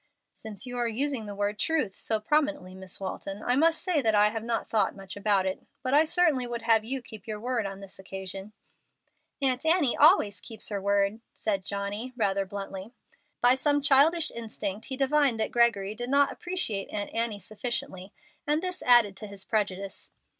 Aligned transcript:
"Since 0.33 0.65
you 0.65 0.79
are 0.79 0.87
using 0.87 1.27
the 1.27 1.35
word 1.35 1.59
'truth' 1.59 1.95
so 1.95 2.19
prominently, 2.19 2.73
Miss 2.73 2.99
Walton, 2.99 3.43
I 3.43 3.55
must 3.55 3.83
say 3.83 4.01
that 4.01 4.15
I 4.15 4.31
have 4.31 4.43
not 4.43 4.67
thought 4.67 4.95
much 4.95 5.15
about 5.15 5.45
it. 5.45 5.61
But 5.83 5.93
I 5.93 6.05
certainly 6.05 6.47
would 6.47 6.63
have 6.63 6.83
you 6.83 7.03
keep 7.03 7.27
your 7.27 7.39
word 7.39 7.67
on 7.67 7.81
this 7.81 7.99
occasion." 7.99 8.51
"Aunt 9.43 9.63
Annie 9.63 9.95
always 9.95 10.41
keeps 10.41 10.69
her 10.69 10.81
word," 10.81 11.19
said 11.35 11.63
Johnny, 11.67 12.13
rather 12.17 12.47
bluntly. 12.47 12.93
By 13.41 13.53
some 13.53 13.79
childish 13.79 14.31
instinct 14.31 14.87
he 14.87 14.97
divined 14.97 15.39
that 15.39 15.51
Gregory 15.51 15.93
did 15.93 16.09
not 16.09 16.31
appreciate 16.31 16.89
Aunt 16.89 17.13
Annie 17.13 17.39
sufficiently, 17.39 18.11
and 18.47 18.63
this 18.63 18.81
added 18.81 19.15
to 19.17 19.27
his 19.27 19.45
prejudice. 19.45 20.13